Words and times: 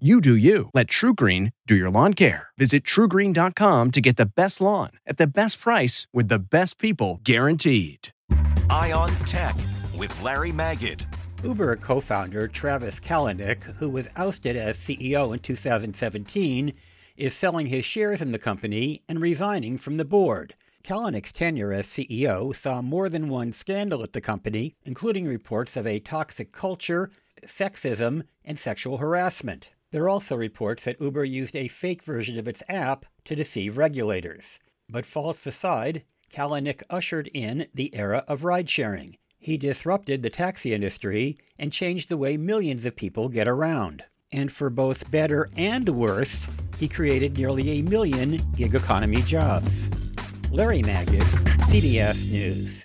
You 0.00 0.20
do 0.20 0.34
you. 0.34 0.70
Let 0.74 0.88
TruGreen 0.88 1.52
do 1.68 1.76
your 1.76 1.88
lawn 1.88 2.14
care. 2.14 2.48
Visit 2.58 2.82
trugreen.com 2.82 3.92
to 3.92 4.00
get 4.00 4.16
the 4.16 4.26
best 4.26 4.60
lawn 4.60 4.90
at 5.06 5.18
the 5.18 5.26
best 5.28 5.60
price 5.60 6.08
with 6.12 6.26
the 6.26 6.40
best 6.40 6.80
people 6.80 7.20
guaranteed. 7.22 8.08
Eye 8.68 8.90
on 8.90 9.14
Tech 9.24 9.54
with 9.96 10.20
Larry 10.20 10.50
Magid. 10.50 11.06
Uber 11.44 11.76
co 11.76 12.00
founder 12.00 12.48
Travis 12.48 12.98
Kalanick, 12.98 13.62
who 13.76 13.88
was 13.88 14.08
ousted 14.16 14.56
as 14.56 14.78
CEO 14.78 15.32
in 15.32 15.38
2017, 15.38 16.74
is 17.16 17.36
selling 17.36 17.68
his 17.68 17.84
shares 17.84 18.20
in 18.20 18.32
the 18.32 18.38
company 18.40 19.00
and 19.08 19.20
resigning 19.20 19.78
from 19.78 19.96
the 19.96 20.04
board. 20.04 20.56
Kalanick's 20.82 21.32
tenure 21.32 21.72
as 21.72 21.86
CEO 21.86 22.52
saw 22.52 22.82
more 22.82 23.08
than 23.08 23.28
one 23.28 23.52
scandal 23.52 24.02
at 24.02 24.12
the 24.12 24.20
company, 24.20 24.74
including 24.82 25.24
reports 25.24 25.76
of 25.76 25.86
a 25.86 26.00
toxic 26.00 26.50
culture, 26.50 27.12
sexism, 27.46 28.24
and 28.44 28.58
sexual 28.58 28.96
harassment. 28.96 29.70
There 29.94 30.02
are 30.02 30.08
also 30.08 30.34
reports 30.34 30.86
that 30.86 31.00
Uber 31.00 31.24
used 31.24 31.54
a 31.54 31.68
fake 31.68 32.02
version 32.02 32.36
of 32.36 32.48
its 32.48 32.64
app 32.68 33.06
to 33.26 33.36
deceive 33.36 33.78
regulators. 33.78 34.58
But 34.88 35.06
faults 35.06 35.46
aside, 35.46 36.02
Kalanick 36.32 36.82
ushered 36.90 37.30
in 37.32 37.68
the 37.72 37.94
era 37.94 38.24
of 38.26 38.42
ride 38.42 38.68
sharing. 38.68 39.18
He 39.38 39.56
disrupted 39.56 40.24
the 40.24 40.30
taxi 40.30 40.74
industry 40.74 41.38
and 41.60 41.72
changed 41.72 42.08
the 42.08 42.16
way 42.16 42.36
millions 42.36 42.84
of 42.84 42.96
people 42.96 43.28
get 43.28 43.46
around. 43.46 44.02
And 44.32 44.50
for 44.50 44.68
both 44.68 45.12
better 45.12 45.48
and 45.56 45.88
worse, 45.88 46.48
he 46.76 46.88
created 46.88 47.38
nearly 47.38 47.78
a 47.78 47.82
million 47.82 48.40
gig 48.56 48.74
economy 48.74 49.22
jobs. 49.22 49.88
Larry 50.50 50.82
Magid, 50.82 51.22
CBS 51.70 52.28
News. 52.32 52.84